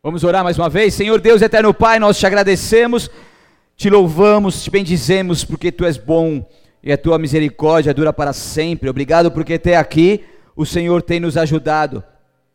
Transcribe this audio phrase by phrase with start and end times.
[0.00, 0.94] Vamos orar mais uma vez?
[0.94, 3.10] Senhor Deus, eterno Pai, nós te agradecemos,
[3.76, 6.48] te louvamos, te bendizemos, porque tu és bom
[6.80, 8.88] e a tua misericórdia dura para sempre.
[8.88, 10.24] Obrigado porque até aqui
[10.54, 12.04] o Senhor tem nos ajudado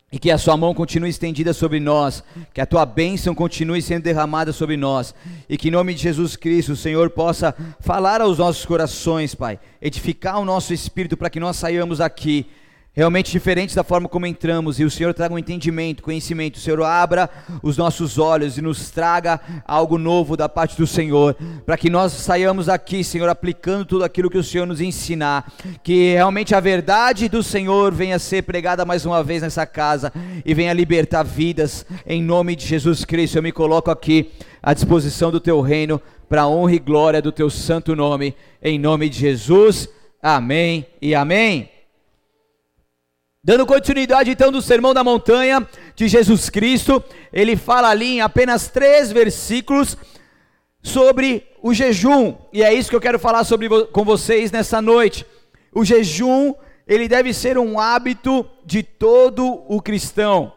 [0.09, 4.03] e que a sua mão continue estendida sobre nós, que a tua bênção continue sendo
[4.03, 5.13] derramada sobre nós,
[5.49, 9.59] e que em nome de Jesus Cristo o Senhor possa falar aos nossos corações, Pai,
[9.81, 12.47] edificar o nosso espírito para que nós saiamos aqui
[12.95, 16.81] realmente diferentes da forma como entramos, e o Senhor traga um entendimento, conhecimento, o Senhor
[16.83, 17.27] abra
[17.63, 22.13] os nossos olhos e nos traga algo novo da parte do Senhor, para que nós
[22.13, 25.51] saiamos aqui, Senhor, aplicando tudo aquilo que o Senhor nos ensinar,
[25.81, 30.13] que realmente a verdade do Senhor venha ser pregada mais uma vez nessa casa
[30.45, 33.37] e venha libertar vidas, em nome de Jesus Cristo.
[33.37, 34.31] Eu me coloco aqui
[34.61, 38.79] à disposição do teu reino, para a honra e glória do teu santo nome, em
[38.79, 39.89] nome de Jesus.
[40.21, 41.72] Amém e amém.
[43.45, 47.03] Dando continuidade então do Sermão da Montanha de Jesus Cristo,
[47.33, 49.97] ele fala ali em apenas três versículos
[50.81, 55.25] sobre o jejum, e é isso que eu quero falar sobre, com vocês nessa noite.
[55.73, 56.53] O jejum,
[56.87, 60.53] ele deve ser um hábito de todo o cristão.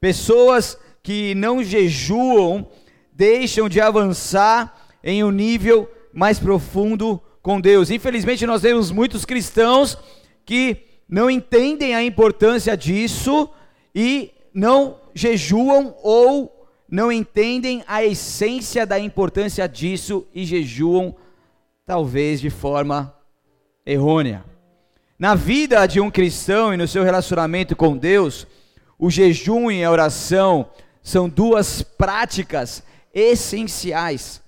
[0.00, 2.66] Pessoas que não jejuam
[3.12, 7.90] deixam de avançar em um nível mais profundo com Deus.
[7.90, 9.96] Infelizmente, nós temos muitos cristãos
[10.44, 13.48] que não entendem a importância disso
[13.94, 21.14] e não jejuam ou não entendem a essência da importância disso e jejuam
[21.86, 23.14] talvez de forma
[23.84, 24.44] errônea.
[25.18, 28.46] Na vida de um cristão e no seu relacionamento com Deus,
[28.98, 30.68] o jejum e a oração
[31.02, 34.42] são duas práticas essenciais.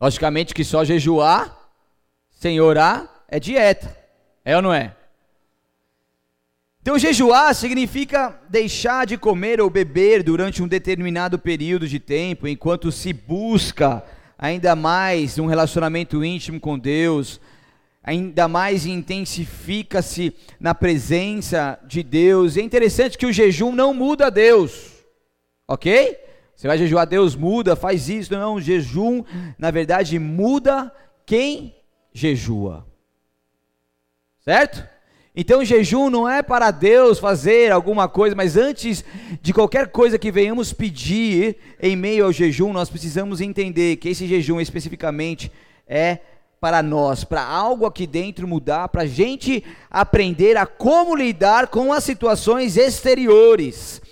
[0.00, 1.56] Logicamente que só jejuar
[2.30, 3.94] sem orar é dieta,
[4.44, 4.96] é ou não é?
[6.82, 12.90] Então, jejuar significa deixar de comer ou beber durante um determinado período de tempo, enquanto
[12.90, 14.02] se busca
[14.38, 17.38] ainda mais um relacionamento íntimo com Deus,
[18.02, 22.56] ainda mais intensifica-se na presença de Deus.
[22.56, 25.04] É interessante que o jejum não muda Deus,
[25.68, 26.16] ok?
[26.56, 28.32] Você vai jejuar, Deus muda, faz isso.
[28.32, 29.22] Não, o jejum,
[29.58, 30.90] na verdade, muda
[31.26, 31.74] quem
[32.12, 32.86] jejua,
[34.40, 34.82] certo?
[35.34, 39.04] Então, jejum não é para Deus fazer alguma coisa, mas antes
[39.40, 44.26] de qualquer coisa que venhamos pedir em meio ao jejum, nós precisamos entender que esse
[44.26, 45.52] jejum especificamente
[45.86, 46.18] é
[46.60, 51.92] para nós, para algo aqui dentro mudar, para a gente aprender a como lidar com
[51.92, 54.02] as situações exteriores.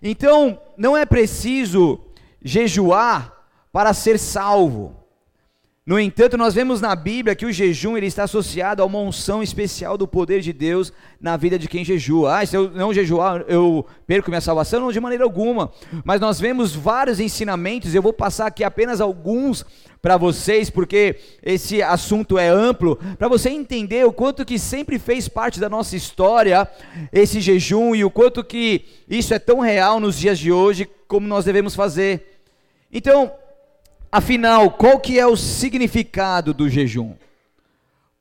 [0.00, 2.00] Então, não é preciso
[2.42, 3.34] jejuar
[3.72, 4.96] para ser salvo.
[5.88, 9.42] No entanto, nós vemos na Bíblia que o jejum ele está associado a uma unção
[9.42, 12.40] especial do poder de Deus na vida de quem jejua.
[12.40, 14.80] Ah, se eu não jejuar, eu perco minha salvação?
[14.80, 15.72] Não, de maneira alguma.
[16.04, 19.64] Mas nós vemos vários ensinamentos, eu vou passar aqui apenas alguns
[20.02, 25.26] para vocês, porque esse assunto é amplo, para você entender o quanto que sempre fez
[25.26, 26.68] parte da nossa história
[27.10, 31.26] esse jejum e o quanto que isso é tão real nos dias de hoje como
[31.26, 32.42] nós devemos fazer.
[32.92, 33.32] Então,
[34.10, 37.14] Afinal, qual que é o significado do jejum?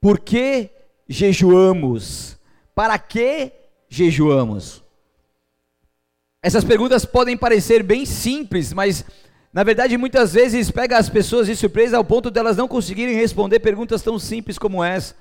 [0.02, 0.70] Por que
[1.08, 2.38] jejuamos?
[2.76, 3.54] Para que
[3.90, 4.84] jejuamos?
[6.42, 9.06] Essas perguntas podem parecer bem simples, mas
[9.52, 13.60] na verdade muitas vezes pega as pessoas de surpresa ao ponto delas não conseguirem responder
[13.60, 15.16] perguntas tão simples como essa.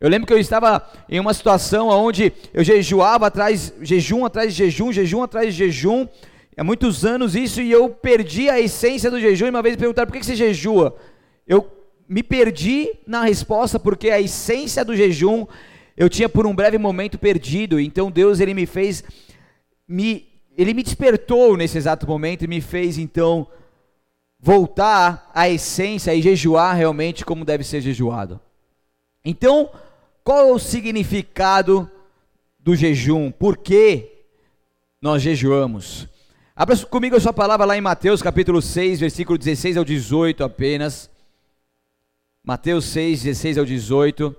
[0.00, 4.64] Eu lembro que eu estava em uma situação onde eu jejuava atrás, jejum atrás de
[4.64, 6.06] jejum, jejum atrás de jejum,
[6.58, 9.46] há muitos anos isso e eu perdi a essência do jejum.
[9.46, 10.96] E uma vez me perguntaram por que você jejua?
[11.46, 11.70] Eu
[12.08, 15.46] me perdi na resposta porque a essência do jejum
[15.96, 17.78] eu tinha por um breve momento perdido.
[17.78, 19.04] Então Deus ele me fez
[19.86, 20.26] me
[20.56, 23.46] ele me despertou nesse exato momento e me fez então
[24.40, 28.40] voltar à essência e jejuar realmente como deve ser jejuado.
[29.24, 29.70] Então,
[30.24, 31.88] qual é o significado
[32.58, 33.30] do jejum?
[33.30, 34.24] Por que
[35.00, 36.08] nós jejuamos?
[36.58, 41.08] Abra comigo a sua palavra lá em Mateus capítulo 6, versículo 16 ao 18 apenas.
[42.42, 44.34] Mateus 6, 16 ao 18.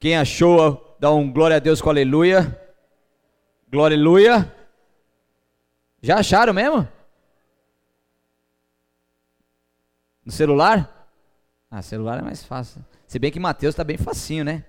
[0.00, 2.58] Quem achou, dá um glória a Deus com aleluia.
[3.70, 4.50] Glória, aleluia.
[6.00, 6.88] Já acharam mesmo?
[10.24, 11.06] No celular?
[11.70, 12.82] Ah, celular é mais fácil.
[13.06, 14.64] Se bem que Mateus está bem facinho, né?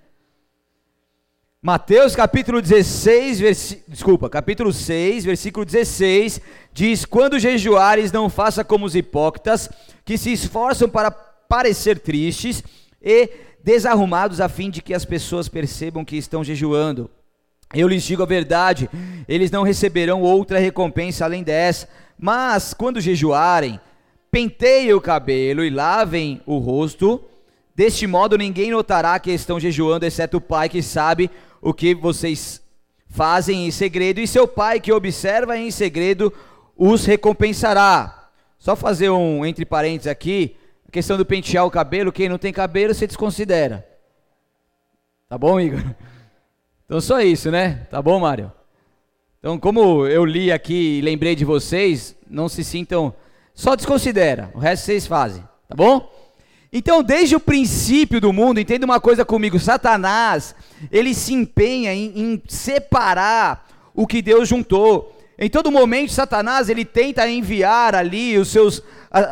[1.60, 3.84] Mateus capítulo 16, versi...
[3.88, 6.40] desculpa, capítulo 6, versículo 16,
[6.72, 9.68] diz: Quando jejuares, não faça como os hipócritas,
[10.06, 12.64] que se esforçam para parecer tristes
[13.02, 13.30] e
[13.64, 17.10] desarrumados, a fim de que as pessoas percebam que estão jejuando.
[17.74, 18.88] Eu lhes digo a verdade,
[19.28, 21.90] eles não receberão outra recompensa além dessa.
[22.20, 23.80] Mas quando jejuarem,
[24.30, 27.20] penteiem o cabelo e lavem o rosto.
[27.76, 31.30] Deste modo ninguém notará que estão jejuando, exceto o Pai que sabe
[31.62, 32.62] o que vocês
[33.10, 36.32] fazem em segredo, e seu Pai que observa em segredo
[36.76, 38.30] os recompensará.
[38.58, 40.56] Só fazer um entre parênteses aqui,
[40.88, 43.88] a questão do pentear o cabelo, quem não tem cabelo você desconsidera.
[45.30, 45.84] Tá bom, Igor?
[46.86, 47.86] Então só isso, né?
[47.92, 48.50] Tá bom, Mário?
[49.40, 53.14] Então, como eu li aqui e lembrei de vocês, não se sintam.
[53.54, 56.10] Só desconsidera, o resto vocês fazem, tá bom?
[56.78, 60.54] Então, desde o princípio do mundo, entenda uma coisa comigo: Satanás,
[60.92, 65.12] ele se empenha em, em separar o que Deus juntou.
[65.40, 68.84] Em todo momento, Satanás ele tenta enviar ali os seus,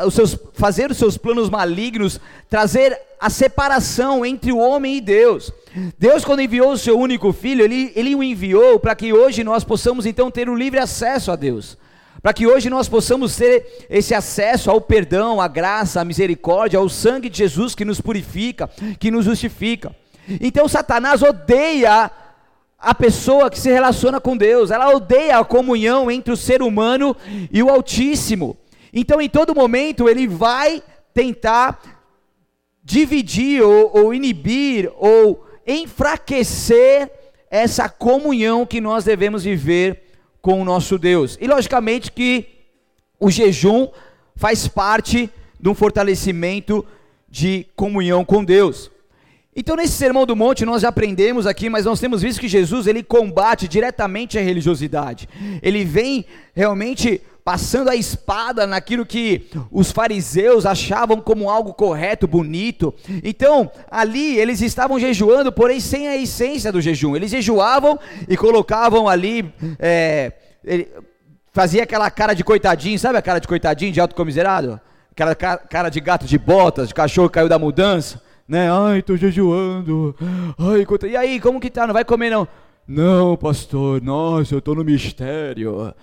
[0.08, 2.20] os seus, fazer os seus planos malignos,
[2.50, 5.52] trazer a separação entre o homem e Deus.
[6.00, 9.64] Deus, quando enviou o seu único filho, ele, ele o enviou para que hoje nós
[9.64, 11.78] possamos então ter o livre acesso a Deus.
[12.22, 16.90] Para que hoje nós possamos ter esse acesso ao perdão, à graça, à misericórdia, ao
[16.90, 18.70] sangue de Jesus que nos purifica,
[19.00, 19.96] que nos justifica.
[20.42, 22.10] Então Satanás odeia
[22.80, 27.16] a pessoa que se relaciona com Deus, ela odeia a comunhão entre o ser humano
[27.52, 28.58] e o Altíssimo.
[28.94, 30.84] Então, em todo momento, ele vai
[31.14, 31.82] tentar
[32.84, 37.12] dividir ou, ou inibir ou enfraquecer
[37.50, 40.05] essa comunhão que nós devemos viver
[40.46, 41.40] com o nosso Deus.
[41.42, 42.46] E logicamente que
[43.20, 43.88] o jejum
[44.36, 45.28] faz parte
[45.60, 46.86] de um fortalecimento
[47.28, 48.92] de comunhão com Deus.
[49.56, 52.86] Então nesse sermão do monte nós já aprendemos aqui, mas nós temos visto que Jesus
[52.86, 55.28] ele combate diretamente a religiosidade.
[55.64, 62.92] Ele vem realmente passando a espada naquilo que os fariseus achavam como algo correto, bonito.
[63.24, 67.16] Então, ali eles estavam jejuando, porém sem a essência do jejum.
[67.16, 70.32] Eles jejuavam e colocavam ali, é,
[70.64, 70.90] ele,
[71.54, 74.82] fazia aquela cara de coitadinho, sabe a cara de coitadinho, de autocomiserado?
[75.12, 78.70] Aquela cara de gato de botas, de cachorro que caiu da mudança né?
[78.72, 80.16] Ai, tô jejuando.
[80.58, 81.08] Ai, conta...
[81.08, 81.88] e aí, como que tá?
[81.88, 82.48] Não vai comer não?
[82.88, 85.94] Não, pastor, nossa, eu tô no mistério.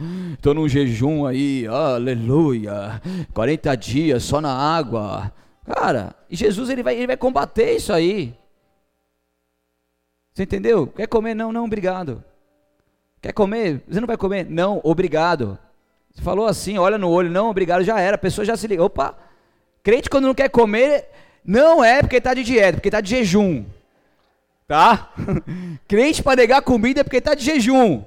[0.40, 3.00] Tô num jejum aí, aleluia.
[3.32, 5.32] 40 dias só na água.
[5.64, 8.34] Cara, e Jesus ele vai, ele vai combater isso aí.
[10.34, 10.88] Você entendeu?
[10.88, 11.34] Quer comer?
[11.34, 12.24] Não, não, obrigado.
[13.20, 13.84] Quer comer?
[13.86, 14.44] Você não vai comer?
[14.50, 15.56] Não, obrigado.
[16.12, 18.16] Você falou assim, olha no olho, não, obrigado, já era.
[18.16, 18.82] A pessoa já se liga.
[18.82, 19.16] Opa,
[19.84, 21.08] crente quando não quer comer,
[21.44, 23.64] não é porque está de dieta, porque está de jejum.
[24.72, 25.12] Tá?
[25.86, 28.02] Crente para negar comida é porque está de jejum.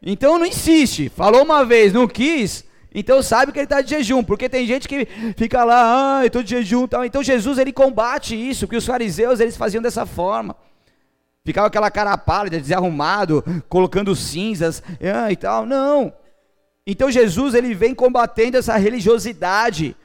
[0.00, 1.08] Então não insiste.
[1.08, 2.64] Falou uma vez, não quis,
[2.94, 5.04] então sabe que ele está de jejum, porque tem gente que
[5.36, 7.04] fica lá, ah, estou de jejum, tal.
[7.04, 10.54] Então Jesus ele combate isso, que os fariseus eles faziam dessa forma.
[11.44, 15.66] Ficava aquela cara pálida, desarrumado, colocando cinzas, ah, e tal.
[15.66, 16.12] Não.
[16.86, 19.96] Então Jesus ele vem combatendo essa religiosidade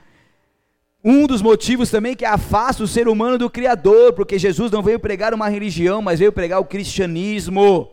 [1.03, 4.99] um dos motivos também que afasta o ser humano do Criador, porque Jesus não veio
[4.99, 7.89] pregar uma religião, mas veio pregar o cristianismo.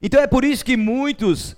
[0.00, 1.54] Então é por isso que muitos,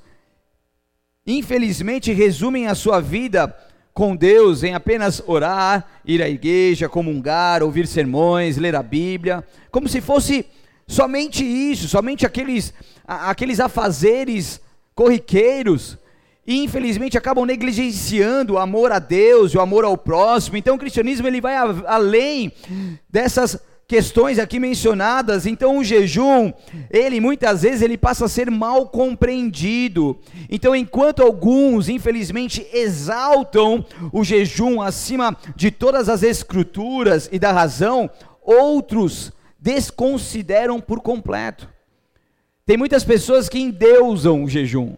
[1.24, 3.56] infelizmente, resumem a sua vida
[3.94, 9.88] com Deus em apenas orar, ir à igreja, comungar, ouvir sermões, ler a Bíblia, como
[9.88, 10.46] se fosse
[10.88, 12.74] somente isso, somente aqueles,
[13.06, 14.60] aqueles afazeres
[14.94, 15.98] corriqueiros
[16.46, 20.56] e infelizmente acabam negligenciando o amor a Deus e o amor ao próximo.
[20.56, 21.54] Então o cristianismo ele vai
[21.86, 22.52] além
[23.08, 25.46] dessas questões aqui mencionadas.
[25.46, 26.52] Então o jejum,
[26.90, 30.18] ele muitas vezes ele passa a ser mal compreendido.
[30.50, 38.10] Então enquanto alguns infelizmente exaltam o jejum acima de todas as escrituras e da razão,
[38.42, 39.30] outros
[39.60, 41.68] desconsideram por completo.
[42.66, 44.94] Tem muitas pessoas que endeusam o jejum.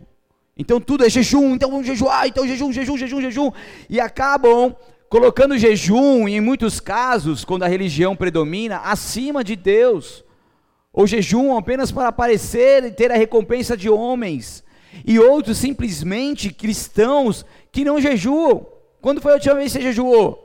[0.57, 3.51] Então tudo é jejum, então vamos jejuar, então jejum, jejum, jejum, jejum.
[3.91, 4.75] E acabam
[5.09, 10.25] colocando jejum, em muitos casos, quando a religião predomina, acima de Deus.
[10.93, 14.63] Ou jejum apenas para aparecer e ter a recompensa de homens.
[15.05, 18.67] E outros simplesmente cristãos que não jejuam.
[19.01, 20.45] Quando foi a última vez que você jejuou?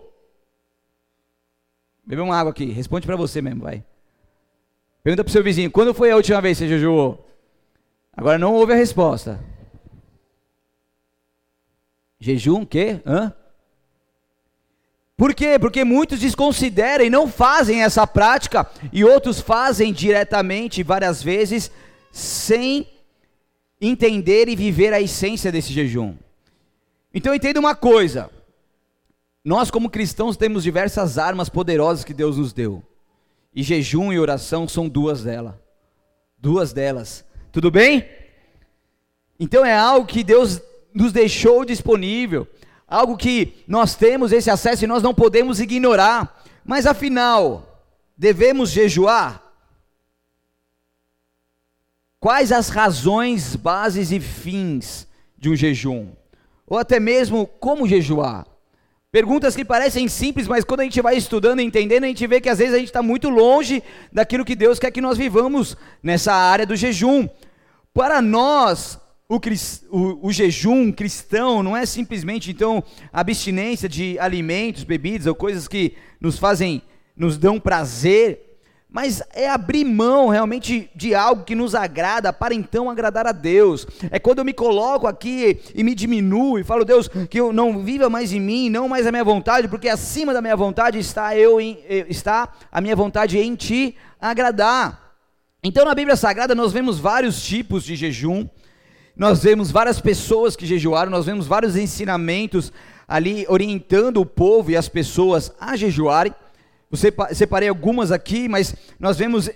[2.04, 3.84] Bebe uma água aqui, responde para você mesmo, vai.
[5.04, 7.26] Pergunta para o seu vizinho, quando foi a última vez que você jejuou?
[8.18, 9.40] Agora não ouve a resposta.
[12.20, 13.02] Jejum, quê?
[13.06, 13.34] Hã?
[15.16, 15.60] Por quê?
[15.60, 21.70] Porque muitos desconsideram e não fazem essa prática, e outros fazem diretamente, várias vezes,
[22.12, 22.88] sem
[23.82, 26.16] entender e viver a essência desse jejum.
[27.14, 28.30] Então entenda uma coisa:
[29.44, 32.82] nós, como cristãos, temos diversas armas poderosas que Deus nos deu,
[33.54, 35.56] e jejum e oração são duas delas.
[36.38, 38.08] Duas delas Tudo bem?
[39.38, 40.62] Então é algo que Deus
[40.94, 42.48] nos deixou disponível,
[42.88, 46.44] algo que nós temos esse acesso e nós não podemos ignorar.
[46.66, 47.84] Mas afinal,
[48.18, 49.44] devemos jejuar?
[52.20, 56.10] Quais as razões, bases e fins de um jejum?
[56.68, 58.46] Ou até mesmo como jejuar?
[59.12, 62.40] Perguntas que parecem simples, mas quando a gente vai estudando e entendendo, a gente vê
[62.40, 63.82] que às vezes a gente está muito longe
[64.14, 67.28] daquilo que Deus quer que nós vivamos nessa área do jejum.
[67.92, 72.84] Para nós, o, o, jejum cristão não é simplesmente então
[73.14, 76.82] abstinência de alimentos, bebidas ou coisas que nos fazem,
[77.16, 78.58] nos dão prazer,
[78.90, 83.86] mas é abrir mão realmente de algo que nos agrada para então agradar a Deus.
[84.10, 87.84] É quando eu me coloco aqui e me diminuo e falo, Deus, que eu não
[87.84, 91.38] viva mais em mim, não mais a minha vontade, porque acima da minha vontade está
[91.38, 95.14] eu em, está a minha vontade em ti agradar.
[95.64, 98.48] Então na Bíblia Sagrada nós vemos vários tipos de jejum.
[99.20, 102.72] Nós vemos várias pessoas que jejuaram, nós vemos vários ensinamentos
[103.06, 106.34] ali orientando o povo e as pessoas a jejuarem.
[106.90, 106.98] Eu
[107.36, 109.50] separei algumas aqui, mas nós vemos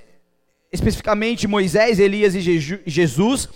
[0.70, 2.41] especificamente Moisés, Elias e
[2.86, 3.48] Jesus,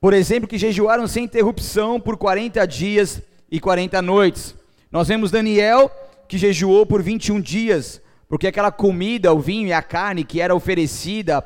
[0.00, 3.20] por exemplo, que jejuaram sem interrupção por 40 dias
[3.50, 4.54] e 40 noites.
[4.88, 5.90] Nós vemos Daniel,
[6.28, 10.54] que jejuou por 21 dias, porque aquela comida, o vinho e a carne que era
[10.54, 11.44] oferecida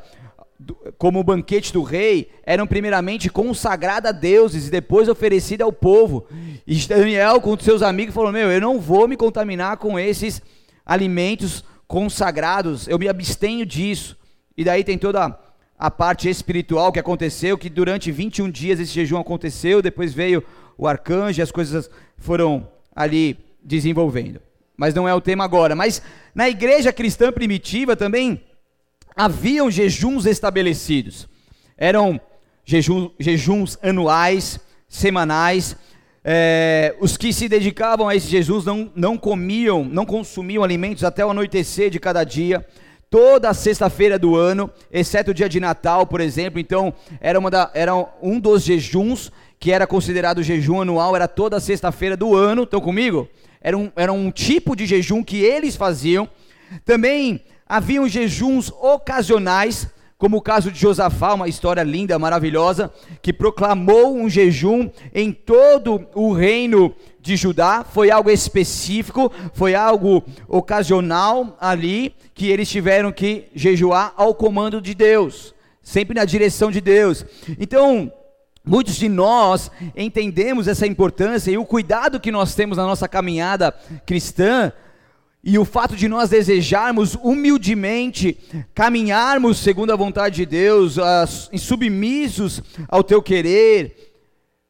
[0.99, 6.27] como o banquete do rei, eram primeiramente consagradas a deuses e depois oferecida ao povo.
[6.67, 10.43] E Daniel, com seus amigos, falou: Meu, eu não vou me contaminar com esses
[10.85, 14.17] alimentos consagrados, eu me abstenho disso.
[14.57, 15.39] E daí tem toda
[15.79, 20.45] a parte espiritual que aconteceu, que durante 21 dias esse jejum aconteceu, depois veio
[20.79, 24.41] o arcanjo e as coisas foram ali desenvolvendo.
[24.77, 25.75] Mas não é o tema agora.
[25.75, 26.03] Mas
[26.35, 28.43] na igreja cristã primitiva também
[29.17, 31.29] haviam jejuns estabelecidos.
[31.77, 32.21] Eram
[32.65, 35.77] jejum, jejuns anuais, semanais,
[36.25, 41.27] é, os que se dedicavam a esse Jesus não, não comiam, não consumiam alimentos até
[41.27, 42.65] o anoitecer de cada dia,
[43.11, 46.61] toda sexta-feira do ano, exceto o dia de Natal, por exemplo.
[46.61, 47.93] Então, era, uma da, era
[48.23, 52.63] um dos jejuns que era considerado jejum anual, era toda sexta-feira do ano.
[52.63, 53.29] Estão comigo?
[53.61, 56.29] Era um, era um tipo de jejum que eles faziam.
[56.85, 59.89] Também haviam jejuns ocasionais
[60.23, 66.07] como o caso de Josafá, uma história linda, maravilhosa, que proclamou um jejum em todo
[66.15, 73.49] o reino de Judá, foi algo específico, foi algo ocasional ali, que eles tiveram que
[73.53, 75.53] jejuar ao comando de Deus,
[75.83, 77.27] sempre na direção de Deus.
[77.59, 78.13] Então,
[78.65, 83.75] Muitos de nós entendemos essa importância e o cuidado que nós temos na nossa caminhada
[84.07, 84.73] cristã
[85.45, 88.39] e o fato de nós desejarmos humildemente
[88.73, 94.13] caminharmos segundo a vontade de Deus, uh, submissos ao teu querer,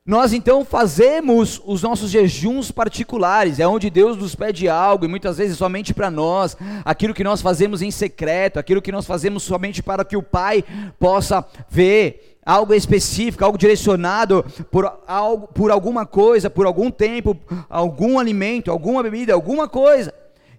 [0.05, 5.37] nós então fazemos os nossos jejuns particulares, é onde Deus nos pede algo, e muitas
[5.37, 9.81] vezes somente para nós, aquilo que nós fazemos em secreto, aquilo que nós fazemos somente
[9.81, 10.65] para que o Pai
[10.99, 17.39] possa ver, algo específico, algo direcionado por, algo, por alguma coisa, por algum tempo,
[17.71, 20.13] algum alimento, alguma bebida, alguma coisa.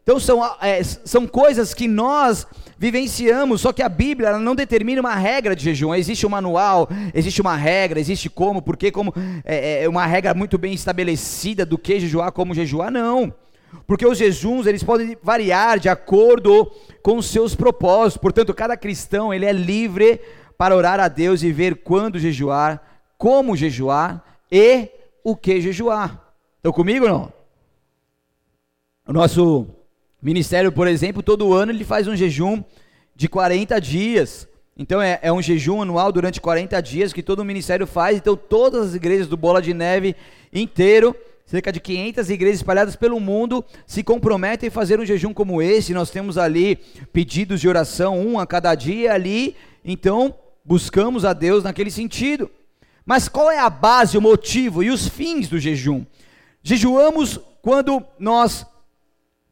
[0.03, 2.45] Então são, é, são coisas que nós
[2.77, 5.95] vivenciamos, só que a Bíblia não determina uma regra de jejum.
[5.95, 9.13] Existe um manual, existe uma regra, existe como, porque como
[9.45, 13.33] é, é, é uma regra muito bem estabelecida do que jejuar, como jejuar, não.
[13.87, 16.69] Porque os jejuns, eles podem variar de acordo
[17.01, 18.21] com os seus propósitos.
[18.21, 20.19] Portanto, cada cristão, ele é livre
[20.57, 22.81] para orar a Deus e ver quando jejuar,
[23.17, 24.89] como jejuar e
[25.23, 26.33] o que jejuar.
[26.57, 27.33] Estão comigo ou não?
[29.07, 29.67] O nosso
[30.23, 32.63] ministério, por exemplo, todo ano ele faz um jejum
[33.13, 34.47] de 40 dias.
[34.77, 38.17] Então é, é, um jejum anual durante 40 dias que todo o ministério faz.
[38.17, 40.15] Então todas as igrejas do Bola de Neve
[40.51, 41.15] inteiro,
[41.45, 45.93] cerca de 500 igrejas espalhadas pelo mundo, se comprometem a fazer um jejum como esse.
[45.93, 46.77] Nós temos ali
[47.11, 49.55] pedidos de oração, um a cada dia ali.
[49.83, 52.49] Então buscamos a Deus naquele sentido.
[53.05, 56.05] Mas qual é a base, o motivo e os fins do jejum?
[56.63, 58.65] Jejuamos quando nós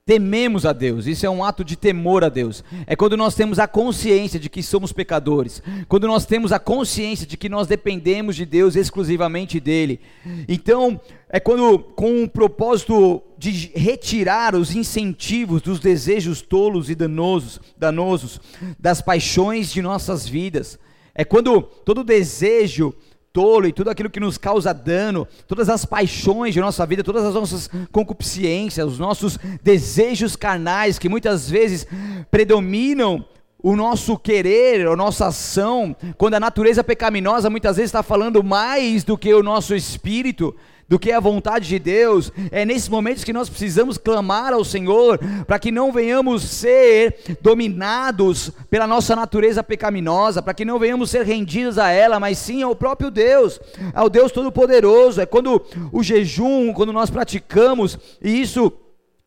[0.05, 2.63] tememos a Deus, isso é um ato de temor a Deus.
[2.87, 7.27] É quando nós temos a consciência de que somos pecadores, quando nós temos a consciência
[7.27, 9.99] de que nós dependemos de Deus exclusivamente dele.
[10.47, 17.61] Então, é quando, com o propósito de retirar os incentivos dos desejos tolos e danosos,
[17.77, 18.41] danosos
[18.79, 20.79] das paixões de nossas vidas.
[21.13, 22.93] É quando todo desejo
[23.33, 27.23] tolo e tudo aquilo que nos causa dano, todas as paixões de nossa vida, todas
[27.23, 31.87] as nossas concupiscências, os nossos desejos carnais que muitas vezes
[32.29, 33.25] predominam
[33.63, 39.03] o nosso querer, a nossa ação, quando a natureza pecaminosa muitas vezes está falando mais
[39.03, 40.55] do que o nosso espírito,
[40.91, 45.17] do que a vontade de Deus, é nesses momentos que nós precisamos clamar ao Senhor,
[45.47, 51.25] para que não venhamos ser dominados pela nossa natureza pecaminosa, para que não venhamos ser
[51.25, 53.57] rendidos a ela, mas sim ao próprio Deus,
[53.93, 55.21] ao Deus Todo-Poderoso.
[55.21, 58.69] É quando o jejum, quando nós praticamos, e isso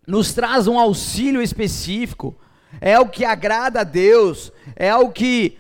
[0.07, 2.37] nos traz um auxílio específico
[2.79, 5.57] é algo que agrada a Deus, é algo que,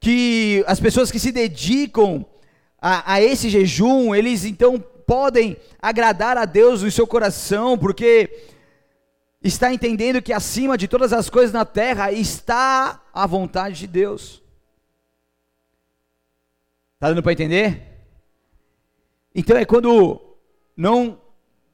[0.00, 2.26] que as pessoas que se dedicam
[2.80, 4.82] a, a esse jejum, eles então
[5.12, 8.48] podem agradar a Deus no seu coração, porque
[9.44, 14.42] está entendendo que acima de todas as coisas na terra está a vontade de Deus.
[16.94, 17.82] Está dando para entender?
[19.34, 20.18] Então é quando
[20.74, 21.20] não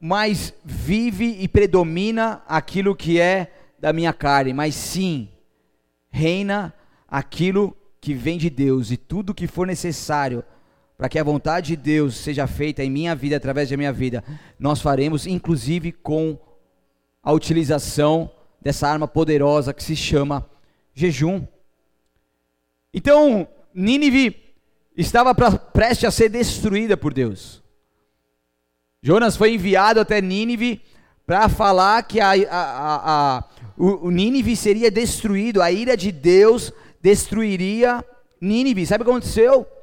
[0.00, 5.28] mais vive e predomina aquilo que é da minha carne, mas sim
[6.10, 6.74] reina
[7.06, 10.42] aquilo que vem de Deus e tudo que for necessário
[10.98, 14.24] para que a vontade de Deus seja feita em minha vida, através da minha vida,
[14.58, 16.36] nós faremos, inclusive com
[17.22, 18.28] a utilização
[18.60, 20.44] dessa arma poderosa que se chama
[20.92, 21.46] jejum.
[22.92, 24.34] Então, Nínive
[24.96, 27.62] estava pra, prestes a ser destruída por Deus.
[29.00, 30.82] Jonas foi enviado até Nínive
[31.24, 33.44] para falar que a, a, a,
[33.76, 38.04] o, o Nínive seria destruído, a ira de Deus destruiria
[38.40, 38.84] Nínive.
[38.84, 39.77] Sabe o que aconteceu?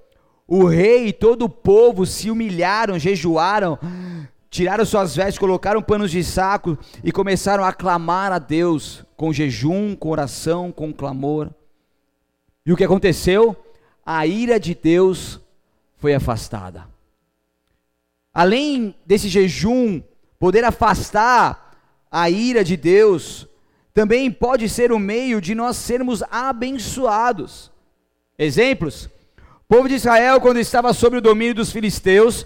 [0.47, 3.79] O rei e todo o povo se humilharam, jejuaram,
[4.49, 9.95] tiraram suas vestes, colocaram panos de saco e começaram a clamar a Deus com jejum,
[9.95, 11.49] com oração, com clamor.
[12.65, 13.55] E o que aconteceu?
[14.05, 15.39] A ira de Deus
[15.97, 16.87] foi afastada.
[18.31, 20.01] Além desse jejum
[20.37, 21.71] poder afastar
[22.11, 23.47] a ira de Deus,
[23.93, 27.71] também pode ser o meio de nós sermos abençoados.
[28.37, 29.09] Exemplos:
[29.67, 32.45] o povo de Israel, quando estava sob o domínio dos filisteus,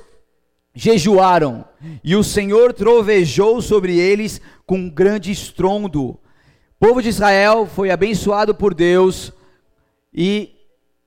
[0.73, 1.65] jejuaram,
[2.01, 6.12] e o Senhor trovejou sobre eles com um grande estrondo.
[6.12, 6.19] O
[6.79, 9.34] povo de Israel foi abençoado por Deus
[10.13, 10.55] e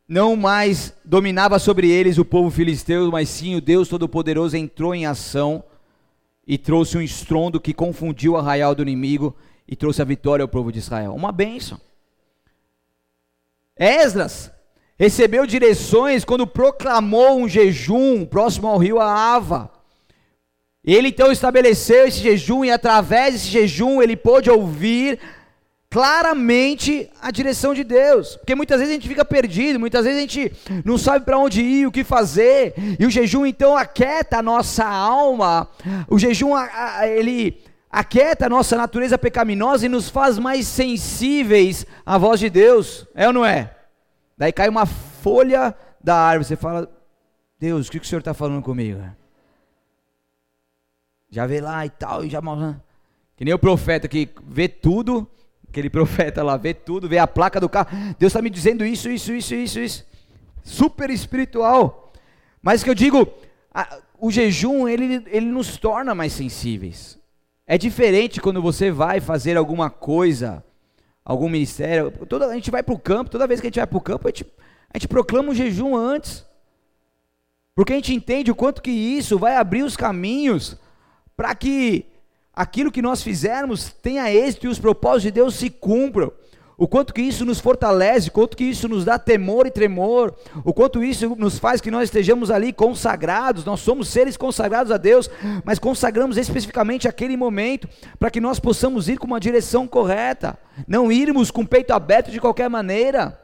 [0.06, 5.06] não mais dominava sobre eles o povo filisteu, mas sim o Deus Todo-Poderoso entrou em
[5.06, 5.64] ação
[6.46, 9.34] e trouxe um estrondo que confundiu o arraial do inimigo
[9.66, 11.14] e trouxe a vitória ao povo de Israel.
[11.14, 11.80] Uma bênção.
[13.74, 14.51] Esdras
[15.02, 19.68] recebeu direções quando proclamou um jejum próximo ao rio Aava.
[20.84, 25.18] Ele então estabeleceu esse jejum e através desse jejum ele pôde ouvir
[25.90, 30.20] claramente a direção de Deus, porque muitas vezes a gente fica perdido, muitas vezes a
[30.20, 30.52] gente
[30.84, 34.86] não sabe para onde ir, o que fazer, e o jejum então aquieta a nossa
[34.86, 35.68] alma,
[36.08, 36.52] o jejum
[37.16, 37.60] ele
[37.90, 43.26] aquieta a nossa natureza pecaminosa e nos faz mais sensíveis à voz de Deus, é
[43.26, 43.81] ou não é?
[44.42, 46.90] Daí cai uma folha da árvore, você fala,
[47.60, 49.00] Deus, o que, o Senhor está falando comigo?
[51.30, 52.40] Já vê lá e tal, e já
[53.36, 55.30] que nem o profeta que vê tudo,
[55.68, 59.08] aquele profeta lá vê tudo, vê a placa do carro, Deus está me dizendo isso,
[59.08, 60.06] isso, isso, isso, isso,
[60.64, 62.12] super espiritual,
[62.60, 63.32] mas que eu digo,
[63.72, 67.16] a, o jejum ele, ele nos torna mais sensíveis,
[67.64, 70.64] é diferente quando você vai fazer alguma coisa,
[71.24, 72.10] algum ministério.
[72.28, 74.00] Toda, a gente vai para o campo, toda vez que a gente vai para o
[74.00, 74.46] campo, a gente,
[74.92, 76.44] a gente proclama um jejum antes.
[77.74, 80.76] Porque a gente entende o quanto que isso vai abrir os caminhos
[81.36, 82.06] para que
[82.52, 86.32] aquilo que nós fizermos tenha êxito e os propósitos de Deus se cumpram
[86.82, 90.34] o quanto que isso nos fortalece, o quanto que isso nos dá temor e tremor,
[90.64, 94.96] o quanto isso nos faz que nós estejamos ali consagrados, nós somos seres consagrados a
[94.96, 95.30] Deus,
[95.64, 101.12] mas consagramos especificamente aquele momento para que nós possamos ir com uma direção correta, não
[101.12, 103.40] irmos com o peito aberto de qualquer maneira,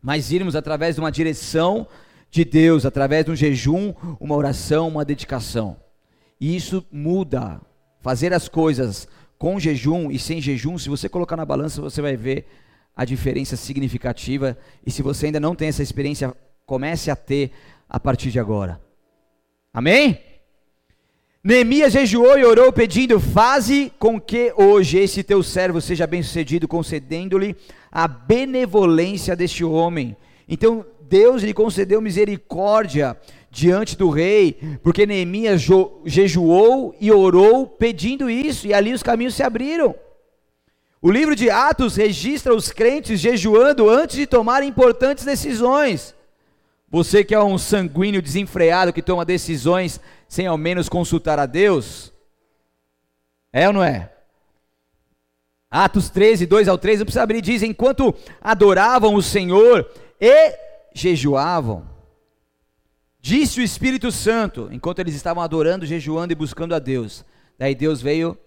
[0.00, 1.88] mas irmos através de uma direção
[2.30, 5.76] de Deus, através de um jejum, uma oração, uma dedicação.
[6.40, 7.60] E isso muda.
[8.00, 12.16] Fazer as coisas com jejum e sem jejum, se você colocar na balança, você vai
[12.16, 12.46] ver
[12.96, 14.56] a diferença significativa.
[14.84, 17.52] E se você ainda não tem essa experiência, comece a ter
[17.88, 18.80] a partir de agora.
[19.72, 20.18] Amém?
[21.44, 27.54] Neemias jejuou e orou pedindo: Faze com que hoje esse teu servo seja bem-sucedido, concedendo-lhe
[27.92, 30.16] a benevolência deste homem.
[30.48, 33.16] Então Deus lhe concedeu misericórdia
[33.48, 35.62] diante do rei, porque Neemias
[36.04, 39.94] jejuou e orou pedindo isso, e ali os caminhos se abriram.
[41.00, 46.14] O livro de Atos registra os crentes jejuando antes de tomar importantes decisões.
[46.88, 52.12] Você que é um sanguíneo desenfreado que toma decisões sem ao menos consultar a Deus,
[53.52, 54.12] é ou não é?
[55.70, 59.86] Atos 13, 2 ao 3, não precisa abrir, diz: enquanto adoravam o Senhor
[60.20, 60.56] e
[60.94, 61.86] jejuavam,
[63.20, 67.24] disse o Espírito Santo, enquanto eles estavam adorando, jejuando e buscando a Deus.
[67.58, 68.38] Daí Deus veio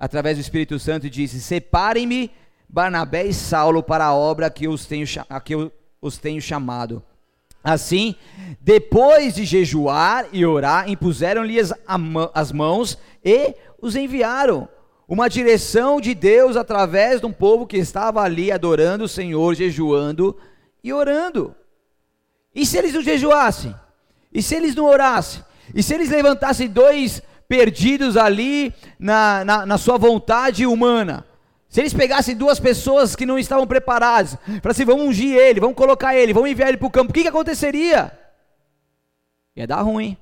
[0.00, 2.30] através do Espírito Santo e disse: Separem-me
[2.66, 7.02] Barnabé e Saulo para a obra que, os tenho, a que eu os tenho chamado.
[7.62, 8.14] Assim,
[8.60, 11.72] depois de jejuar e orar, impuseram-lhes
[12.32, 14.66] as mãos e os enviaram.
[15.06, 20.36] Uma direção de Deus através de um povo que estava ali adorando o Senhor, jejuando
[20.82, 21.54] e orando.
[22.54, 23.74] E se eles não jejuassem?
[24.32, 25.44] E se eles não orassem?
[25.74, 31.26] E se eles levantassem dois perdidos ali na, na, na sua vontade humana?
[31.68, 36.14] Se eles pegassem duas pessoas que não estavam preparadas, falassem vamos ungir ele, vamos colocar
[36.14, 38.16] ele, vamos enviar ele para o campo, o que, que aconteceria?
[39.56, 40.16] Ia dar ruim.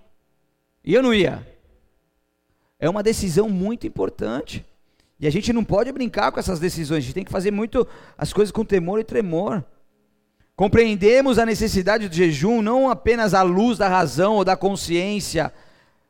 [0.82, 1.46] E eu não ia.
[2.80, 4.64] É uma decisão muito importante.
[5.20, 7.86] E a gente não pode brincar com essas decisões, a gente tem que fazer muito
[8.16, 9.62] as coisas com temor e tremor.
[10.56, 15.52] Compreendemos a necessidade do jejum não apenas à luz da razão ou da consciência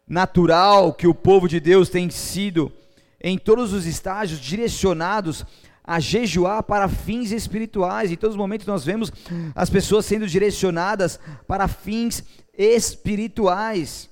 [0.09, 2.73] natural que o povo de Deus tem sido
[3.21, 5.45] em todos os estágios direcionados
[5.85, 8.13] a jejuar para fins espirituais.
[8.13, 9.13] Em todos os momentos nós vemos
[9.55, 12.23] as pessoas sendo direcionadas para fins
[12.57, 14.09] espirituais.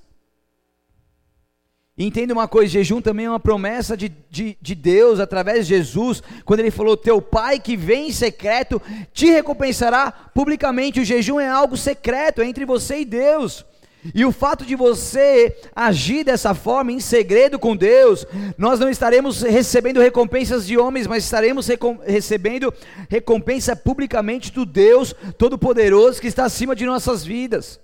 [1.97, 6.21] Entenda uma coisa: jejum também é uma promessa de, de, de, Deus através de Jesus,
[6.45, 8.79] quando Ele falou: Teu Pai que vem em secreto
[9.13, 10.99] te recompensará publicamente.
[10.99, 13.65] O jejum é algo secreto, é entre você e Deus.
[14.13, 18.25] E o fato de você agir dessa forma, em segredo com Deus,
[18.57, 22.73] nós não estaremos recebendo recompensas de homens, mas estaremos recom recebendo
[23.09, 27.79] recompensa publicamente do Deus Todo-Poderoso que está acima de nossas vidas.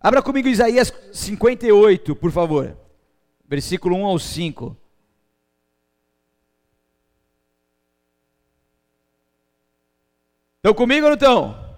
[0.00, 2.76] Abra comigo Isaías 58, por favor.
[3.48, 4.76] Versículo 1 ao 5.
[10.58, 11.68] Estão comigo ou não estão?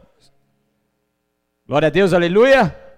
[1.67, 2.90] Glória a Deus, aleluia.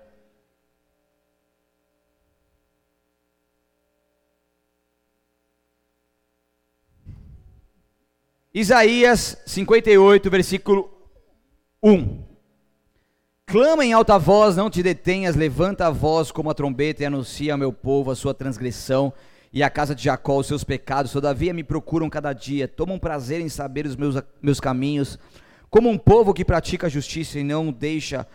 [8.54, 10.90] Isaías 58, versículo
[11.82, 12.22] 1.
[13.46, 17.54] Clama em alta voz, não te detenhas, levanta a voz como a trombeta e anuncia
[17.54, 19.10] ao meu povo a sua transgressão
[19.54, 21.12] e à casa de Jacó os seus pecados.
[21.12, 25.18] Todavia me procuram cada dia, tomam prazer em saber os meus, meus caminhos,
[25.70, 28.26] como um povo que pratica a justiça e não deixa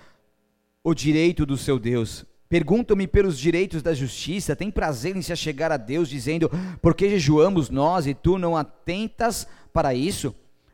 [0.83, 2.25] o direito do seu Deus.
[2.49, 6.49] Perguntam-me pelos direitos da justiça, tem prazer em se achegar a Deus, dizendo:
[6.81, 9.45] Por que jejuamos nós e tu não atentas
[9.77, 10.33] para isso?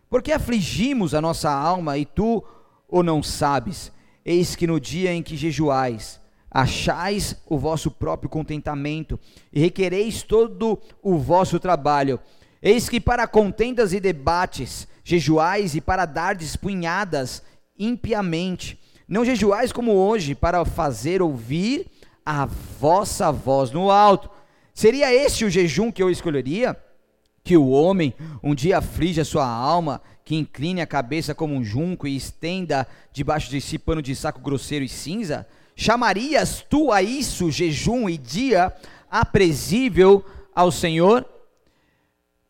[0.09, 2.41] Por que afligimos a nossa alma e tu
[2.87, 3.91] o não sabes?
[4.23, 9.19] Eis que no dia em que jejuais, achais o vosso próprio contentamento
[9.51, 12.17] e requereis todo o vosso trabalho.
[12.61, 17.43] Eis que para contendas e debates jejuais e para dardes punhadas
[17.77, 18.79] impiamente.
[19.05, 21.87] Não jejuais como hoje para fazer ouvir
[22.25, 24.29] a vossa voz no alto.
[24.73, 26.81] Seria este o jejum que eu escolheria?
[27.43, 31.63] Que o homem um dia aflige a sua alma que incline a cabeça como um
[31.63, 35.45] junco e estenda debaixo de si pano de saco grosseiro e cinza?
[35.75, 38.73] Chamarias tu a isso jejum e dia
[39.09, 40.23] aprazível
[40.55, 41.25] ao Senhor?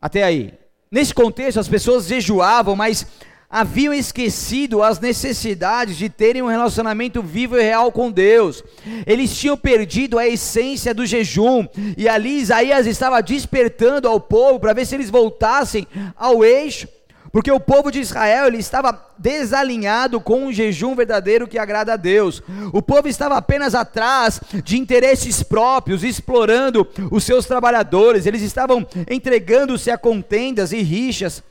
[0.00, 0.54] Até aí.
[0.90, 3.06] Nesse contexto, as pessoas jejuavam, mas
[3.54, 8.64] haviam esquecido as necessidades de terem um relacionamento vivo e real com Deus.
[9.06, 11.64] Eles tinham perdido a essência do jejum,
[11.96, 15.86] e ali Isaías estava despertando ao povo para ver se eles voltassem
[16.16, 16.88] ao eixo
[17.30, 21.96] porque o povo de Israel ele estava desalinhado com um jejum verdadeiro que agrada a
[21.96, 22.40] Deus.
[22.72, 28.24] O povo estava apenas atrás de interesses próprios, explorando os seus trabalhadores.
[28.24, 31.42] Eles estavam entregando-se a contendas e rixas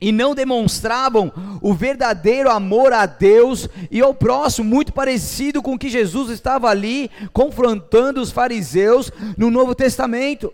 [0.00, 1.32] e não demonstravam
[1.62, 6.68] o verdadeiro amor a Deus e ao próximo, muito parecido com o que Jesus estava
[6.68, 10.52] ali confrontando os fariseus no Novo Testamento.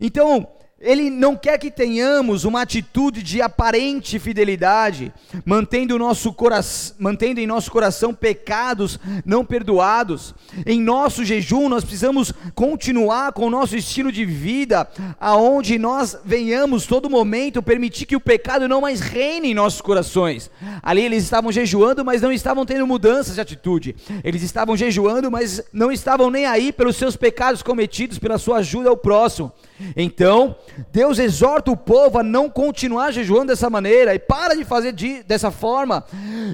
[0.00, 0.46] Então,
[0.78, 5.10] ele não quer que tenhamos uma atitude de aparente fidelidade,
[5.42, 10.34] mantendo, nosso coração, mantendo em nosso coração pecados não perdoados.
[10.66, 14.86] Em nosso jejum, nós precisamos continuar com o nosso estilo de vida,
[15.18, 20.50] aonde nós venhamos todo momento permitir que o pecado não mais reine em nossos corações.
[20.82, 23.96] Ali eles estavam jejuando, mas não estavam tendo mudanças de atitude.
[24.22, 28.90] Eles estavam jejuando, mas não estavam nem aí pelos seus pecados cometidos, pela sua ajuda
[28.90, 29.50] ao próximo.
[29.96, 30.56] Então,
[30.92, 35.22] Deus exorta o povo a não continuar jejuando dessa maneira e para de fazer de,
[35.22, 36.04] dessa forma.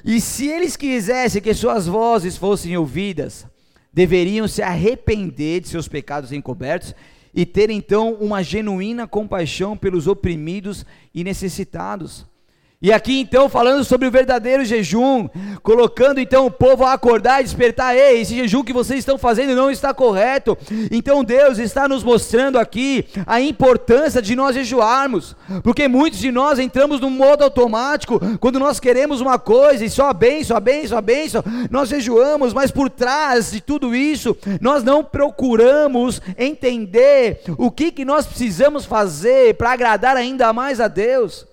[0.04, 3.46] E se eles quisessem que suas vozes fossem ouvidas,
[3.92, 6.94] deveriam se arrepender de seus pecados encobertos
[7.34, 12.26] e ter então uma genuína compaixão pelos oprimidos e necessitados.
[12.82, 15.28] E aqui então falando sobre o verdadeiro jejum,
[15.62, 19.54] colocando então o povo a acordar e despertar, ei, esse jejum que vocês estão fazendo
[19.54, 20.58] não está correto.
[20.90, 26.58] Então Deus está nos mostrando aqui a importância de nós jejuarmos, porque muitos de nós
[26.58, 30.98] entramos no modo automático, quando nós queremos uma coisa e só a bênção, a bênção,
[30.98, 37.70] a bênção, nós jejuamos, mas por trás de tudo isso, nós não procuramos entender o
[37.70, 41.51] que, que nós precisamos fazer para agradar ainda mais a Deus.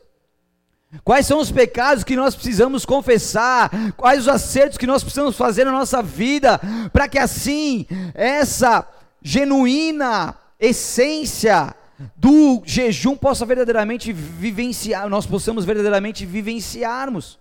[1.03, 3.69] Quais são os pecados que nós precisamos confessar?
[3.95, 6.59] Quais os acertos que nós precisamos fazer na nossa vida?
[6.91, 8.87] Para que assim, essa
[9.21, 11.75] genuína essência
[12.15, 17.37] do jejum possa verdadeiramente vivenciar, nós possamos verdadeiramente vivenciarmos.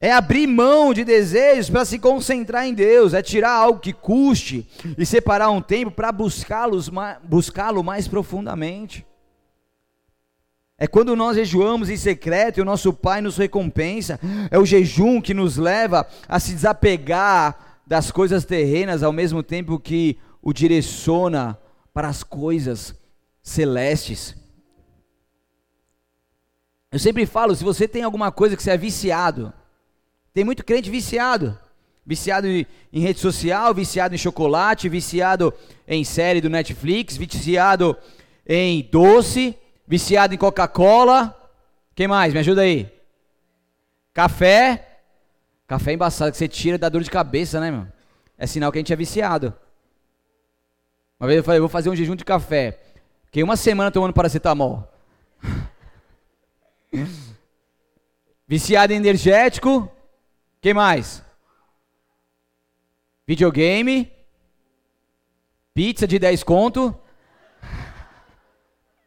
[0.00, 4.66] É abrir mão de desejos para se concentrar em Deus, é tirar algo que custe
[4.96, 6.80] e separar um tempo para buscá-lo
[7.22, 9.06] buscá mais profundamente.
[10.82, 14.18] É quando nós jejuamos em secreto e o nosso Pai nos recompensa.
[14.50, 19.78] É o jejum que nos leva a se desapegar das coisas terrenas, ao mesmo tempo
[19.78, 21.56] que o direciona
[21.94, 22.96] para as coisas
[23.40, 24.34] celestes.
[26.90, 29.52] Eu sempre falo, se você tem alguma coisa que você é viciado,
[30.34, 31.56] tem muito crente viciado,
[32.04, 35.54] viciado em rede social, viciado em chocolate, viciado
[35.86, 37.96] em série do Netflix, viciado
[38.44, 41.38] em doce, Viciado em Coca-Cola.
[41.94, 42.32] Quem mais?
[42.32, 42.90] Me ajuda aí.
[44.12, 45.00] Café.
[45.66, 47.86] Café é embaçado que você tira da dor de cabeça, né, meu?
[48.36, 49.54] É sinal que a gente é viciado.
[51.18, 52.78] Uma vez eu falei, vou fazer um jejum de café.
[53.26, 54.86] Fiquei uma semana tomando paracetamol.
[58.46, 59.90] Viciado em energético.
[60.60, 61.24] Quem mais?
[63.26, 64.12] Videogame.
[65.72, 66.94] Pizza de 10 conto.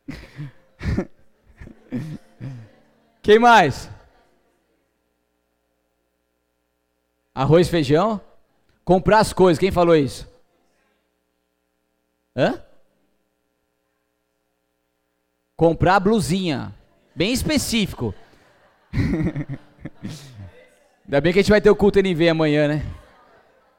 [3.21, 3.89] Quem mais?
[7.33, 8.21] Arroz, feijão?
[8.83, 10.29] Comprar as coisas, quem falou isso?
[12.35, 12.61] Hã?
[15.55, 16.73] Comprar blusinha.
[17.15, 18.13] Bem específico.
[21.05, 22.85] Ainda bem que a gente vai ter o culto NV amanhã, né?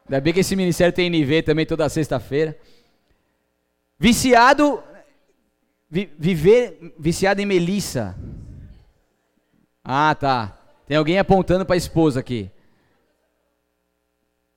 [0.07, 2.57] Ainda bem que esse ministério tem NV também toda sexta-feira.
[3.99, 4.83] Viciado
[5.89, 8.17] Vi, viver viciado em melissa.
[9.85, 10.59] Ah, tá.
[10.87, 12.51] Tem alguém apontando para a esposa aqui.